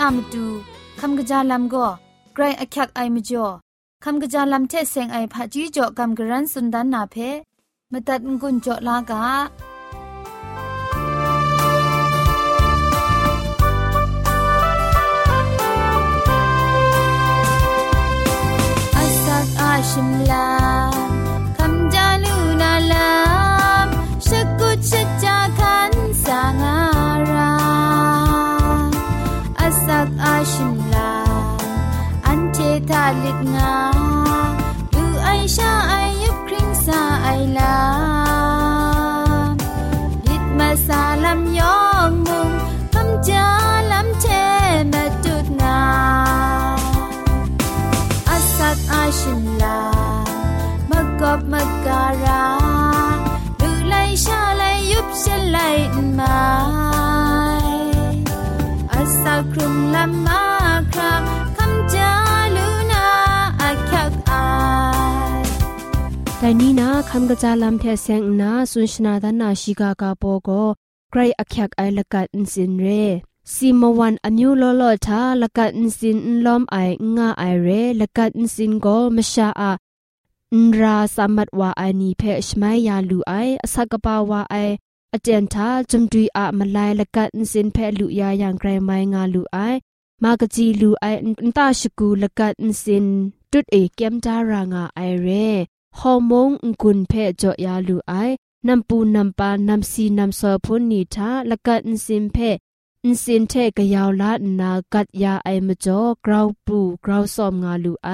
[0.00, 0.44] อามตู
[1.00, 1.86] คำกะจาลัมก็
[2.34, 3.46] ไกรอักยักไอมจ่อ
[4.04, 7.16] คำกะจาลัมเทเซงไอผาจีจ่อคำกระรันสุนดันนาเพ
[7.92, 9.24] มตัดงุนจ่อลากา
[19.90, 20.48] ชิมลา
[21.58, 23.10] คำจาลูนาลา
[23.86, 23.88] ม
[24.26, 24.28] ช
[24.58, 24.92] กุช
[25.22, 25.92] จาคัน
[26.24, 26.87] สางา
[33.24, 33.74] ลิดงา
[34.92, 37.28] ดูไอชาไอยับคริงซาไอ
[37.58, 37.76] ลา
[40.28, 42.50] ลิดมาซาลำยองมุง
[42.94, 43.46] คำจา
[43.92, 44.26] ลำเช
[44.92, 45.80] มาจุดนา
[48.28, 49.80] อาสัตอาชินลา
[50.90, 52.44] มากอบมาการา
[53.60, 53.94] ดูไล
[54.24, 55.58] ชาไลยุบเชไล
[56.18, 56.38] มา
[58.92, 60.42] อาสักครุมลำมา
[60.94, 61.22] ครับ
[66.40, 70.50] ไลนี้นะคำกระจาลำเทเซงนะสุนชนาดานาชิกากาโปโก
[71.10, 72.86] ไกรอักยักไอละกัดอินสินเร
[73.54, 76.76] ซีมวันอนิวโลโลทาละกัดอินสินลอมไอ
[77.16, 77.68] งาไอเร
[78.00, 78.86] ละกัดอินสินโก
[79.16, 79.72] มชาอา
[80.54, 83.32] อินราสามัดวาไอนีเพชไมยาลูไอ
[83.64, 84.56] อสักปาวาไอ
[85.12, 89.58] อาจารย์ทาจุมดุยอะมาลายละกัดอินสินเพลุยาอย่างไกรไมงาลูไอ
[90.22, 91.06] มากจีลูไอ
[91.42, 93.06] อินตาชกูละกัดอินสิน
[93.50, 95.28] ตุดเอเกมจารางาไอเร
[101.86, 102.38] นสินเพ
[103.04, 108.10] อินสินเทกยาวลานากัดยาไอมจ่อกราวปูกราวซอมงาลูไอ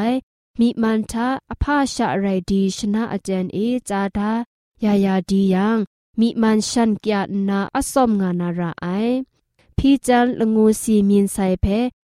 [0.58, 4.32] มีมันทาอภาชะไรดีชนะอาจารย์เอจาดา
[4.84, 5.78] ยายาดียัง
[6.20, 8.86] มีมันชันกยานาอสอมงานาราไอ
[9.78, 11.66] พี่จันละงูสีมีนไซเพ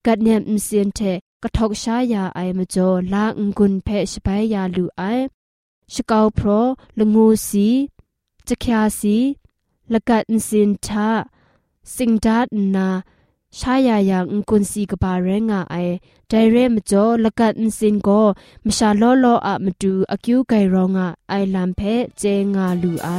[0.07, 1.01] กัดเนียมอินสินเท
[1.43, 5.03] กระทกชายาไอมจ่อลางกุนเพชไปยาลูไอ
[5.94, 6.48] ชกาวพร
[7.00, 7.68] ละงูสี
[8.48, 9.18] จะคยาสี
[9.94, 11.10] ละกัดอินสินทา
[11.96, 12.90] สิงดาดนา
[13.60, 15.76] ชายายังกุนซีกบาเรงาไอ
[16.28, 18.22] ไดเรมจ่อละกันสินก็
[18.66, 21.82] มชาลอลออะมตูอคิวไกรองาไอลัมเพ
[22.18, 22.24] เจ
[22.56, 23.10] งาลูไอ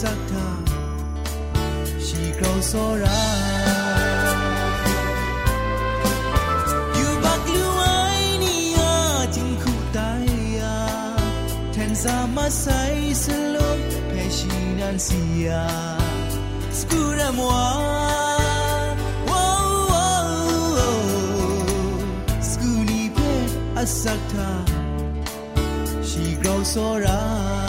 [0.00, 0.48] สักทา
[2.06, 2.72] ชีกเราโซ
[3.02, 3.24] รา
[18.22, 18.23] ไ
[26.02, 27.63] She grows so right.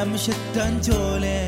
[0.00, 1.47] I'm lam shittan chole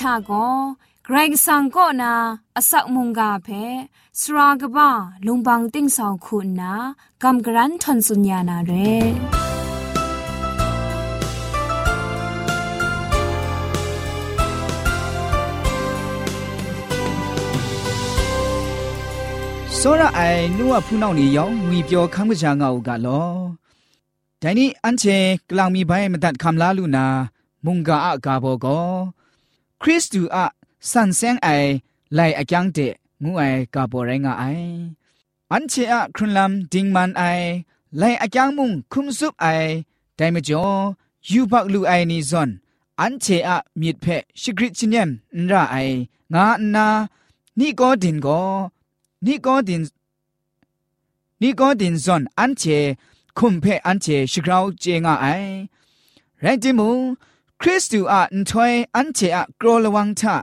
[0.00, 0.32] ชาโก
[1.04, 2.12] เกรงสังก็นา
[2.56, 3.48] อสักมุงกาเพ
[4.20, 4.90] สรากบ้า
[5.26, 6.72] ลุงบังติ้งสองคุณนา
[7.22, 8.72] กำกรันทนสุญญานาเร
[19.78, 23.34] စောရအိုင်နုဝဖူးနောက်နေရောင်ငွေပြောခမ်းကကြငါ့ကလော
[24.42, 25.18] ဒိုင်နီအန်ချေ
[25.48, 27.06] ကလောင်မီဘိုင်းမတတ်ခမ်လာလူနာ
[27.64, 28.88] မုန်ကာအကာဘောကော
[29.81, 30.37] ခရစ်တုအ
[30.89, 31.71] စန်စင်အိုင်
[32.17, 32.93] လိုက်အကျန်းတဲ့
[33.23, 34.71] ငူအိုင်ကပေါ်ရိုင်းကအိုင်
[35.51, 37.47] အန်ချေအခရလမ်ဒင်းမန်အိုင်
[37.99, 39.69] လိုက်အကျန်းမှုခုမစုအိုင်
[40.17, 40.79] တိုင်မကျော်
[41.29, 42.51] ယူဘလူအိုင်နီဇွန်
[42.99, 45.97] အန်ချေအမြစ်ဖက်ရှိခရစ်ချင်းမ်ရအိုင်
[46.33, 46.87] ငါနာ
[47.59, 48.49] နီကောဒင်ကို
[49.25, 49.81] နီကောဒင်
[51.41, 52.77] နီကောဒင်ဇွန်အန်ချေ
[53.37, 55.51] ခုမဖက်အန်ချေရှိခရောင်းကျေငါအိုင်
[56.43, 56.89] ရိုင်းတင်မှု
[57.61, 60.35] คริสต์อาอันถอยอันเจอะกรอระวังทะ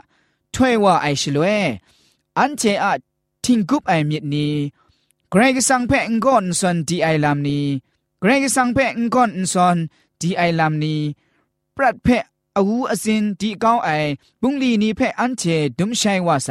[0.54, 1.64] ถอยว่าไอชลวย
[2.38, 2.94] อันเจอะ
[3.44, 4.52] ทิ้งกุบไอมีนี่
[5.30, 7.66] ใครก็สังเพงก่อนส่วนที่ไอลำนี้
[8.20, 9.76] ใครก็สังเพงก่อนส่วน
[10.20, 11.00] ที่ไอลำนี้
[11.76, 12.08] ปรัดเพ
[12.56, 13.90] อาวูอสินที่ก้าวไอ
[14.42, 15.42] บุ้งลีนี่เพอันเจ
[15.78, 16.50] ดุมชัยว่าไซ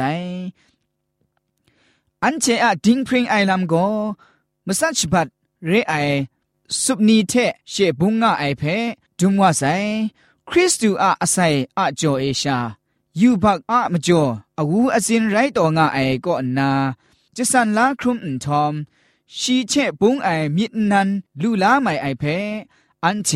[2.24, 3.86] อันเจอะดิ้งพริ้งไอลำก็
[4.66, 5.28] มสัชบัด
[5.68, 5.94] เรไอ
[6.82, 7.32] สุบนีเท
[7.70, 8.62] เชบุ้งงาไอเพ
[9.18, 9.64] จุมว่าไซ
[10.50, 12.58] คริสตูอะอาศัยอะจอเอชา
[13.20, 14.22] ยูบักอะมจอ
[14.58, 16.70] อาวูอสินไรต่องาไอก็นา
[17.36, 18.74] จะสันลาครุมอันทอม
[19.38, 21.08] ชีเชปุงไอมิดนัน
[21.42, 22.24] ลูลาไม่ไอเพ
[23.04, 23.30] อันเช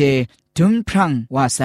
[0.55, 1.59] ดุมพรังว่าไซ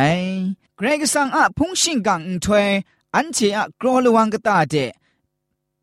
[0.77, 2.69] เกรกสังอะพุงชิงกังอันถวย
[3.15, 4.75] อันเชอะกรอลวังกตาเด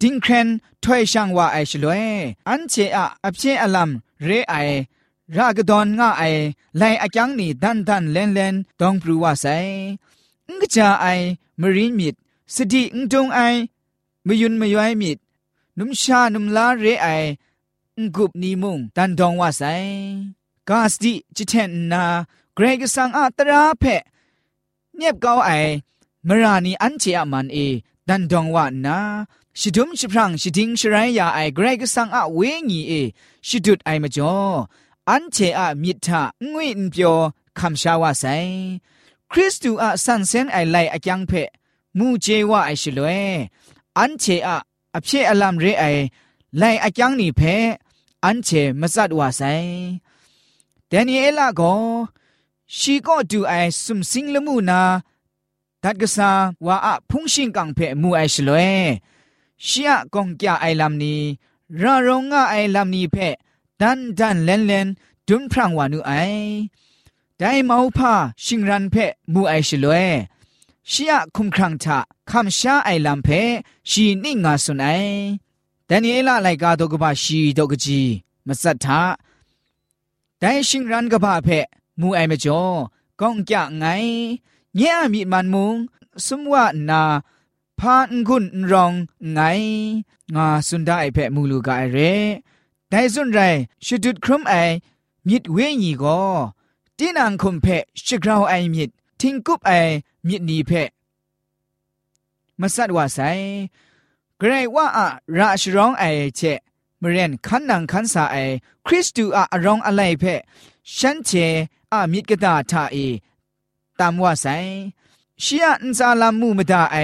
[0.02, 0.48] ดิงเครน
[0.84, 2.06] ถวยช่างว่าไอชลวย
[2.50, 3.90] อันเชอะอเพอลัม
[4.26, 4.56] เรไอ
[5.38, 6.24] รากดอนง่าไอ
[6.78, 9.46] ไลอาจังนี่ดันดันเลนเลนดองปรูว่าไซ
[10.50, 11.06] งกจาไอ
[11.60, 12.16] มรีมิด
[12.56, 13.40] สติงจงไอ
[14.28, 15.18] มยุนมยอยมิด
[15.78, 17.08] นุมชานุมลาเรไอ
[18.00, 19.64] งกุบนีมุงดันดองว่าไซ
[20.70, 22.04] กาสติจิเทนนา
[22.56, 23.84] เกรกสังอาตราเพ
[24.96, 25.52] เนียบเกาไอ
[26.28, 27.58] มรานีอันเจอามันเอ
[28.08, 28.98] ดันดองว่านา
[29.60, 32.94] ชิดุมชิพรังชิดิงชรายยาไอเกรกสังอาเวงีเอ
[33.48, 34.38] ชิดุดไอมจ่อ
[35.11, 37.17] อันเชอะมิทะงวยนเปียว
[37.59, 38.25] คำชาวาไซ
[39.31, 41.33] คริสตูอะสันเซนไอไลอะจังเพ
[41.99, 43.09] มูเจวะไอชลเว
[43.99, 44.59] อันเชอะ
[44.95, 45.85] อเพอลัมเรไอ
[46.59, 47.41] ไลอะจังนี่เพ
[48.25, 48.49] อันเช
[48.81, 49.43] มซัดวาไซ
[50.89, 51.63] แดเนียลาโก
[52.77, 54.83] ชีก็ดูไอสุมสิงละมูนา
[55.83, 56.31] ดัดกษา
[56.67, 58.59] ว่าอะพุงชิงกังเพมูไอชลเว
[59.67, 59.99] ชีอะ
[63.84, 64.88] ดันดันเลนเลน
[65.28, 66.12] ดุนพรางวานุไอ
[67.38, 68.14] ได้เมาอุพา
[68.44, 68.96] ชิงรันเพ
[69.34, 70.08] มูไอชลวย
[70.92, 72.00] ชียคุมครังทะ
[72.30, 73.30] คำชาไอลำเพ
[73.90, 74.88] ชีนิ่งงาสุนไอ
[75.86, 78.02] แต่นี่เอลาไลกาโตกบาชีโตกจี
[78.48, 79.02] มาสัทธา
[80.40, 81.50] ได้ชิงรันกบาเพ
[82.00, 82.64] มูไอเมจอ
[83.20, 83.86] กองจะไง
[84.76, 85.76] เงี้ยมีมันมุง
[86.26, 87.04] สมว่านา
[87.80, 88.94] พานกุนรอง
[89.34, 89.40] ไง
[90.36, 91.98] งาสุนได้เพมูลูกาเร
[92.96, 93.42] ไดซุนไร
[93.86, 94.56] ชุดุดครุมไอ
[95.28, 96.22] มิดเวญีก็
[96.98, 97.66] ตีนังคุมเพ
[98.06, 99.72] ชิกราวไอมิดทิงกุบไอ
[100.28, 100.72] มิดนีเพ
[102.60, 103.20] มาสัตว่าไซ
[104.38, 105.08] เกรว่าอะ
[105.38, 106.04] ราชร้องไอ
[106.36, 106.42] เช
[107.02, 108.38] มเรนขันนังขันสาไอ
[108.86, 110.24] คริสตูอะร้องอะไรเพ
[110.98, 111.30] ฉันเช
[111.92, 112.98] อะมิดกะตาทาเอ
[114.00, 114.46] ตามว่าไซ
[115.44, 116.98] ชียอันซาลามูมดาไอ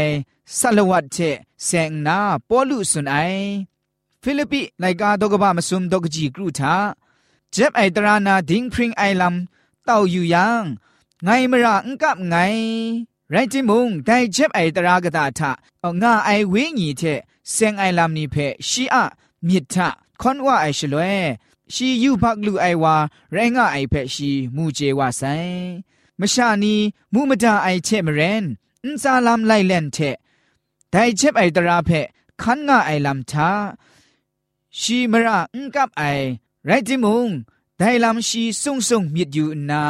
[0.58, 1.18] สัลวัดเช
[1.66, 2.18] เซงนา
[2.48, 3.18] ปอลุสุนไอ
[4.24, 6.76] ฟิลิปปิไลกาดกบะมสุมดกจีกรูทา
[7.52, 9.36] เจ็บไอตรานาดิงพริงไอลัม
[9.86, 10.64] เต้าอยู่ยัง
[11.24, 12.36] ไงมระอังกับไง
[13.32, 17.04] ไรจิมุงได้เจ็บไอตรากตาทะเอางาไอเวงีเท
[17.52, 18.36] เซงไอลัมนี่เพ
[18.70, 19.04] ชีอะ
[19.48, 19.90] มิดทะ
[20.22, 21.18] คอนว่าไอชลวย
[21.74, 22.96] ชียูพักลูไอวา
[23.34, 25.24] แรงง่าไอเพชีมูเจวาไซ
[26.20, 26.76] มชานี
[27.14, 28.44] มูมดาไอเชมเรน
[28.84, 29.98] อินซาลามไลเลนเท
[30.92, 31.90] ไดเจ็บไอตราเพ
[32.42, 33.50] คันง่าไอลำทา
[34.81, 36.03] ชีมระอุกับไอ
[36.67, 37.29] ไรจิมุง
[37.79, 39.83] ไดลำชีซุงซุงมิดอยู่นา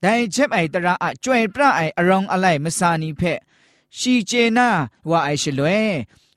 [0.00, 3.22] ไดเจ็บไอตระอะจวยพระไออรองอะไรมสานีเพ
[3.98, 4.68] ชีเจนา
[5.10, 5.86] ว่าไอชลวย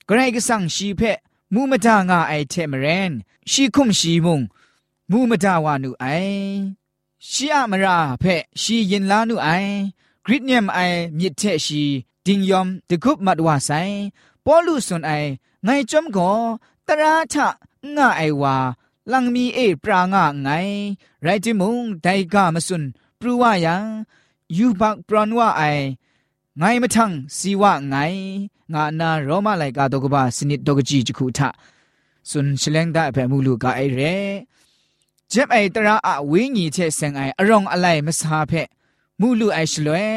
[0.10, 1.02] กรกสังชีเพ
[1.54, 3.12] มูมดางาไอเทมเรน
[3.52, 4.42] ชีคุมชีมุง
[5.12, 6.06] มูมดาวานุไอ
[7.30, 8.24] ชีอะมราเพ
[8.62, 9.50] ชียินลานุไอ
[10.26, 10.80] กริดเนียมไอ
[11.18, 11.84] มิดเทชี
[12.26, 13.70] ดิงยอมตะกุบมัดวาไซ
[14.46, 15.12] ปอลูสุนไอ
[15.64, 16.32] ไงจอมก็
[16.88, 17.48] ตราทะ
[17.97, 18.57] ง่าไอวา
[19.13, 20.49] ลังมีเอปรางะไง
[21.23, 22.83] ไรจิมุงไดกามสุน
[23.21, 23.85] ปรูว่ายัง
[24.57, 25.63] ยูบักปรอนว่าไอ
[26.59, 27.95] ไงมาทังสีว่าไง
[28.73, 31.49] งานาโรมาไลกาตกบาสนิดตกจีจคูทะ
[32.31, 34.01] สุนเชลงได้แผ่มูลูกาไอเร
[35.29, 38.53] เจ็บไอตระอะวิญญเชเซงไออรองอะไรมสาเพ
[39.21, 40.09] มูลูไอชลวย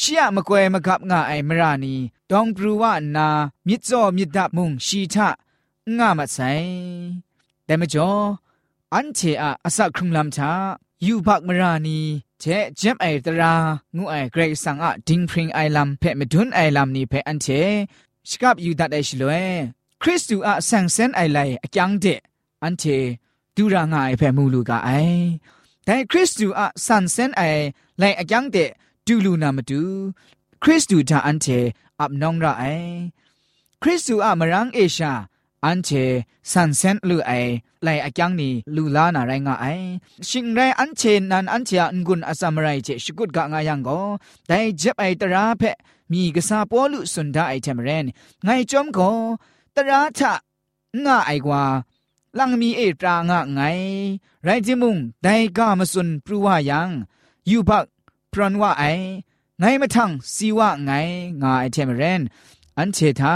[0.00, 1.94] ชียมะกวยมะกับงาไอมรานี
[2.30, 3.28] ดองปรูว่านา
[3.66, 5.28] มิดจอมิดดับมุงชีทะ
[5.97, 6.39] งามาไซ
[7.65, 8.11] แต่มจ่อ
[8.93, 10.51] อันเชอะอสักครุงลำชา
[11.05, 11.99] ยูบักมรานี
[12.39, 12.45] เจ
[12.77, 13.53] เจ็บไอตรา
[13.97, 17.47] งูไอเกรกสังอะดิงพริงไอลำเพะมดุนไอลำนี้เพะอันเช
[18.29, 19.45] สกับยูดัดไอชลวย
[20.01, 22.05] คริสตูอะสังเซนไอไลอะจังเด
[22.63, 22.83] อันเช
[23.55, 24.89] ดูรางไอเพะมูลูกาไอ
[25.85, 27.43] แต่คริสตูอะสันเซนไอ
[27.99, 28.57] ไลอะจังเด
[29.05, 29.81] ดูลูนามาดู
[30.63, 31.47] คริสตูทาอันเช
[31.99, 32.63] อับนองระไอ
[33.81, 35.13] คริสตูอะมรังเอชา
[35.64, 35.90] อันเช
[36.52, 37.32] สันเซนลูไอ
[37.82, 39.66] ไลอะจังนี่ลูลานาไรงาไอ
[40.28, 43.88] ชิงไรอันเชนันอันเชอันกุนอาสามไรเจชกุดกะงายังโก
[44.46, 45.62] แต่เจ็บไอตราเพ
[46.10, 48.06] มีกษาปอลุสุนดาไอเทมเรน
[48.44, 48.98] ไงจอมโก
[49.74, 50.32] ตราทะ
[51.04, 51.64] งาไอกว่า
[52.38, 53.60] ลังมีเอตรางะไง
[54.44, 56.88] ไรจิมุงไดกามสุนปรูวายัง
[57.50, 57.86] ยูบัก
[58.32, 58.84] พรนว่าไอ
[59.58, 60.90] ไงมาทังสีว่าไง
[61.42, 62.22] งาไอเทมเรน
[62.78, 63.34] อันเชทา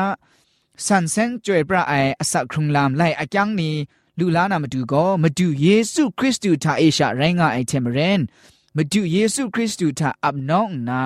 [0.86, 3.74] สันเซนจวยพระไออสักครุงลามไลอาจังนี้
[4.18, 8.20] ลูลานามาดูก็มาดูเยซูคริสต์ทาเอชาไรงาไอเทมเรน
[8.76, 11.00] มาดูเยซูคริสต์ทาอับน้องนา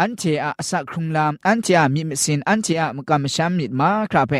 [0.00, 4.32] อันเทอาอสักครุงลามอันเทอามิมสินอันเทอามกามชามิดมาครับเพ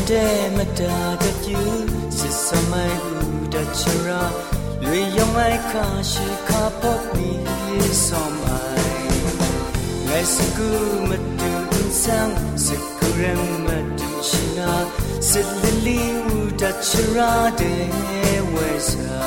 [0.10, 1.62] တဲ့မတာတကျူ
[2.18, 4.22] စစ်စမိုင်းဦးတချရာ
[4.84, 7.32] လွေယောင်လိုက်ခါရှိခါပေါ့မီ
[8.06, 9.36] ဆောမိုင်း
[10.08, 10.70] ငယ်စကူ
[11.10, 11.52] မတူ
[12.02, 12.68] ဆန်းစ
[12.98, 13.68] ကူရမ်မ
[14.00, 14.72] တူရှိနာ
[15.30, 17.86] စစ်လလီဦးတချရာတဲ့
[18.54, 19.18] ဝဲစာ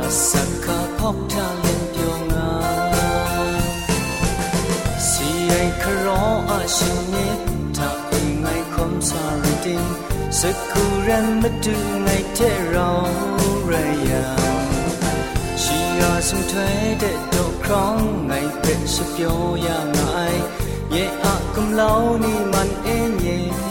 [0.00, 0.30] အစ
[0.64, 2.50] ကာပေါက်တာလင်ပြောငါ
[5.08, 7.47] စီအိုင်ခရောအရှင်ရဲ့စာရ
[9.67, 9.85] တင်
[10.39, 11.75] စကူရန်မတူ
[12.07, 13.23] နိုင်တဲ့ရောင်း
[13.69, 13.73] ရ
[14.09, 14.11] ရ
[15.61, 16.69] ရှိရဆုံးထွဲ
[17.01, 20.45] တဲ့တော့ခေါင်းနိုင်ပဲစပြောရငိုင်း
[20.95, 23.66] ရဲ့အကုံလောင်းနီမန်အင်းရဲ့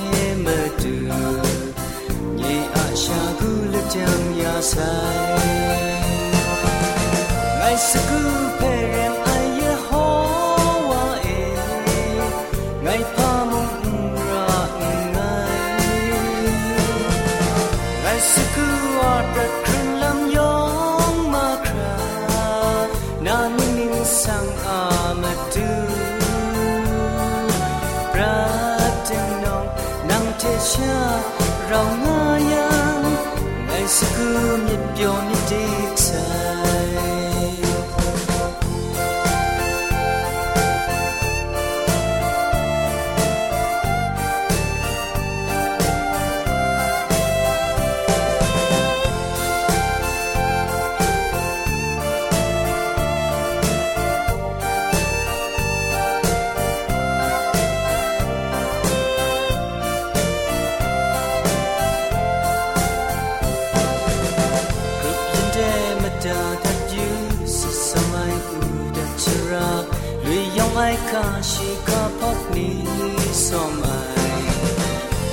[71.07, 72.83] kasi kapag ni
[73.31, 74.43] somai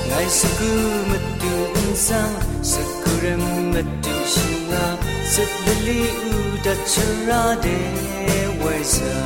[0.06, 3.42] ngay sa gumat tu insang sa kurem
[3.74, 4.86] mat tu singa
[5.26, 7.80] sa dali uda chara de
[8.62, 9.16] waisa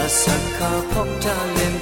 [0.00, 1.74] asa kapag talim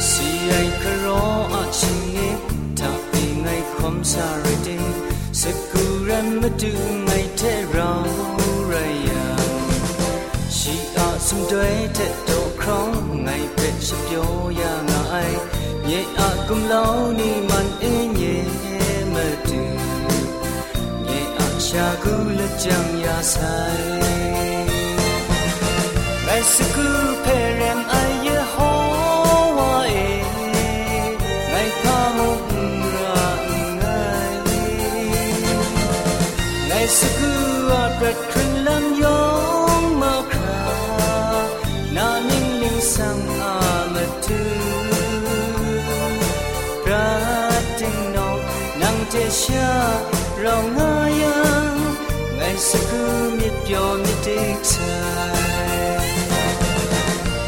[0.00, 1.28] si ay karo
[1.60, 2.30] at singe
[2.72, 3.24] tapi
[3.76, 4.88] kom sa rating
[5.36, 6.40] sa kurem
[7.36, 7.85] tera
[11.50, 14.30] တွေတဲ့တော့ခေါင်းငိုင်ပဲစပြော
[14.60, 15.38] ရငိုင်
[15.86, 18.46] မြေအကုံလောင်းနီမန်အင်းရဲ့
[19.14, 19.16] မ
[19.48, 19.62] တူ
[21.04, 23.86] မြေအရှာကူလက်ချံရဆိုင်
[26.26, 26.88] မဲစကူ
[27.24, 27.55] ဖဲ
[50.46, 51.78] wrong na yang
[52.38, 53.02] ngai sa ku
[53.38, 54.38] mit yo mit te
[54.70, 55.98] chai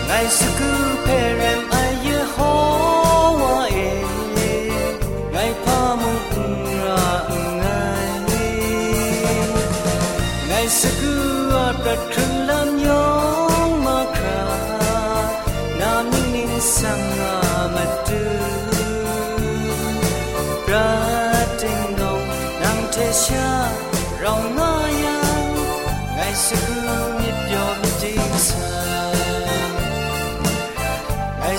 [0.09, 0.71] ngai sa ku
[1.07, 2.55] parent i ye ho
[3.41, 3.93] wa e
[5.33, 6.47] ngai pa mu ku
[6.83, 7.07] ra
[7.61, 8.51] ngai ni
[10.49, 11.15] ngai sa ku
[11.65, 13.05] a ta tru lam yo
[13.85, 14.41] ma kha
[15.79, 17.48] na mi min sang na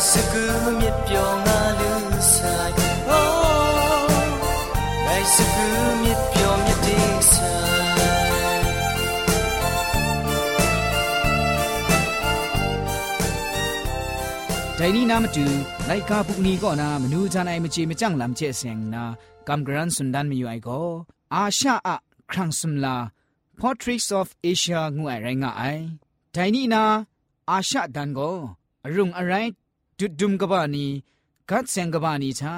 [0.08, 0.44] စကူ
[0.80, 1.92] မြပြောငါလူ
[2.34, 2.74] ဆိုင်
[3.12, 4.10] Oh
[5.06, 5.68] နိုင်စကူ
[6.02, 6.98] မြပြောမြတိ
[7.32, 7.90] ဆိုင်
[14.78, 15.46] ဒိုင်နီနာမတူ
[15.88, 19.04] လိုက်ကာပူနီကောနာမနူးချနိုင်မချေမကြောင်လမ်ချေဆင်နာ
[19.48, 20.88] ကမ်ဂရန်စੁੰဒန်မီယူအိုင်ကို
[21.34, 21.90] အာရှာအ
[22.32, 22.96] ခရန့်စမ်လာ
[23.60, 25.84] Portraits of Asia ငွေရိုင်းငါအိုင်
[26.36, 26.84] ဒိုင်နီနာ
[27.50, 28.38] အာရှဒန်ကို
[28.86, 29.52] အရုံအရိုင်း
[30.00, 30.86] ดุดดุมกบานี
[31.50, 32.54] กัดเซงกบานีชา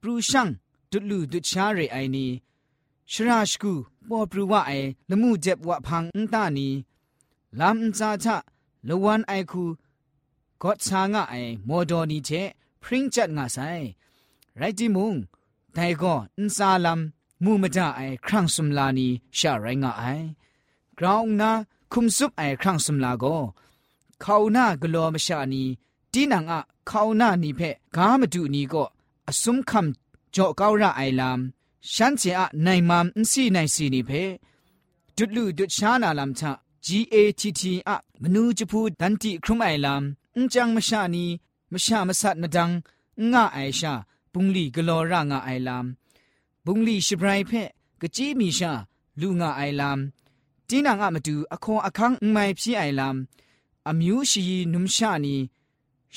[0.00, 0.48] ปรูช่าง
[0.90, 2.26] ดุดลูดุดชาเรไอนี
[3.12, 3.72] ชราชกู
[4.08, 4.72] ปอปรูว่าไอ
[5.10, 6.68] ละมูเจ็บวะพังอุตานี
[7.60, 8.36] ลำอุนซาชะ
[8.88, 9.64] ละวันไอคู
[10.62, 11.34] ก็ชางะไอ
[11.66, 12.30] โมดอนีเช
[12.82, 13.58] พริ้งจัดงะไซ
[14.58, 15.14] ไรจิมุง
[15.72, 17.00] แต่ก็อุนซาลัม
[17.44, 20.04] มูมะดาไอครั้งสมลานีชาไรงะไอ
[20.98, 21.50] กราวนา
[21.92, 23.24] คุมซุปไอครั้งสมลาโก
[24.20, 25.62] เขาหน้ากลัวมชานี
[26.12, 28.88] ตีนังอะ ခေါနာနိဖက်ဂါမတုနီကော
[29.30, 29.80] အစုံခံ
[30.34, 31.38] ကြောကောရအိုင်လမ်
[31.92, 34.30] ရှန်ချေအနိုင်မန်အစီနိုင်စီနိဖက်
[35.16, 36.42] ဒုလူဒုရှာနာလမ်ချ
[36.86, 37.90] GATT အ
[38.22, 40.02] မနူးချဖူဒန်တီခရုမိုင်လမ်
[40.34, 41.24] အန်ချန်မရှာနီ
[41.72, 42.72] မရှာမဆတ်နဒန်
[43.32, 43.92] ငါအိုင်ရှာ
[44.32, 45.84] ပုန်လီဂလောရငါအိုင်လမ်
[46.64, 47.68] ပုန်လီရှိဘရိုင်ဖက်
[48.00, 48.72] ကကြီးမီရှာ
[49.20, 49.98] လူငါအိုင်လမ်
[50.68, 53.16] တင်းနာငါမတူအခွန်အခန်းမိုင်ဖြီအိုင်လမ်
[53.90, 55.34] အမျိုးရှိနုံရှာနီ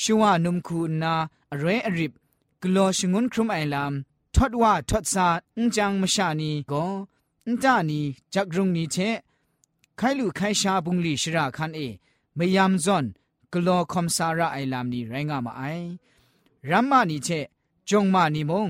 [0.00, 1.14] ရှဝနုံခုနာ
[1.52, 2.12] အရဲအရစ်
[2.60, 3.92] ဂလောရှငွန်းခရုံအိုင်လမ်
[4.34, 6.92] ထော့ဝါထော့စာအန်ဂျန်မရှာနီကို
[7.46, 8.00] အန်တာနီ
[8.32, 9.08] ဂျက်ရုံနီချေ
[9.98, 11.88] ခိုင်လူခိုင်ရှာပုန်လီရှရာခန်အေ
[12.38, 13.06] မယမ်ဇွန်
[13.52, 15.84] ဂလောခွန်ဆာရာအိုင်လမ်နီရိုင်းငါမအိုင်
[16.70, 17.40] ရမ်မာနီချေ
[17.88, 18.64] ဂျုံမာနီမုံ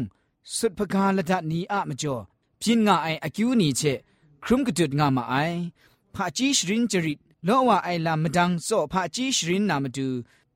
[0.57, 2.17] สุดพกาละดัดนีอะมจ่อ
[2.61, 3.83] พินงาไออคิวนีเช
[4.45, 5.35] ครุมกะจุดงามาไอ
[6.15, 10.09] พาจีชรินจริตโลวาไอลามมดังโซพาจีชรินนามาดู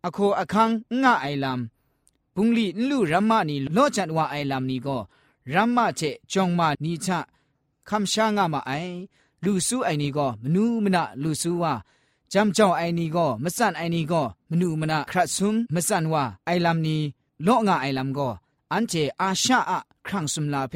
[0.06, 0.70] อโคอคัง
[1.02, 1.60] งาไอลาม
[2.34, 4.98] บุงลีนลูรัมมานีโลจัดว่าไอลามนี้ก็
[5.54, 7.18] รัมมาเจจงมานีชะ
[7.88, 8.72] คำชางามาไอ
[9.44, 11.74] ลูซูไอนี้ก็มนูมนะลูซูว่า
[12.32, 17.00] จำเจ้าไอนี้ก็มสันไอนี้ก็มนูมนะครัดซุมมสันว่าไอลามนี้
[17.44, 18.28] โลงาไอลามก็
[18.72, 20.74] อันเจอาชาอะครั้งสุมลาเพ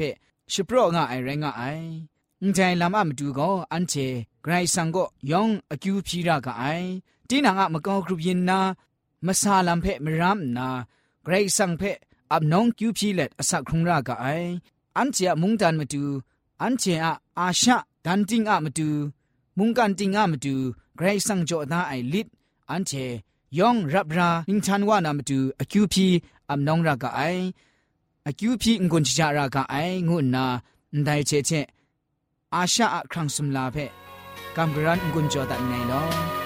[0.51, 1.63] ชิโปรငါไอแรงငါไอ
[2.41, 4.07] အန်တိုင်လမ်အမတူကောအန်ချေ
[4.43, 6.87] ဂရိုင်ဆန်ကိုယောင်အကျူဖြီရကအိုင်
[7.27, 8.84] တင်းနာငါမကောဂရုပြင်းနာမဆာလမ်ဖဲမရမ်နာဂရို
[9.26, 10.68] มาซาลัมเพมรามนา
[11.24, 11.82] ไกรสังเพ
[12.32, 14.26] อับน้องคิวพีเล็ดสักครุงรากไอ
[14.96, 16.04] อันเจียมุงดันมาดู
[16.62, 16.98] อันเจีย
[17.38, 18.90] อาชะดันติงอามาดู
[19.58, 20.54] มุงกันติงอามาดู
[20.96, 22.26] ไกรสังโจนาไอลิด
[22.70, 22.92] อันเจ
[23.58, 26.06] ยองรับราอิงทันวานามาดูอคิวพี
[26.50, 27.20] อับน้องรากไอ
[28.26, 29.74] อคิวพีงกุนชิจารากไอ
[30.08, 30.44] งุนนา
[31.04, 31.50] ไดเจเจ
[32.54, 33.76] อาชะครังสมลาเพ
[34.56, 36.45] กัมกรันงกุนโจดันไนลอ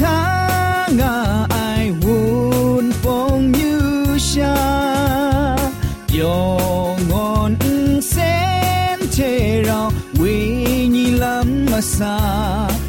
[0.00, 0.22] ทา
[0.98, 1.00] ง
[1.52, 1.56] ไอ
[2.02, 2.18] วู
[2.84, 3.74] นปงยู
[4.30, 4.60] ชา
[6.18, 6.42] ยอ
[7.10, 7.52] งอน
[8.08, 8.14] เซ
[8.96, 9.18] นเท
[9.64, 9.80] เรา
[10.20, 10.38] วิ
[10.92, 12.16] ญญลำมาซา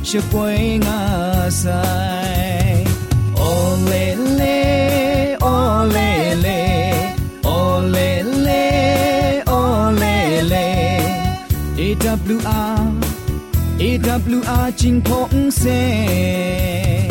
[0.10, 1.02] ชะป่วยงา
[1.60, 1.66] ไซ
[14.46, 17.03] 啊金จิ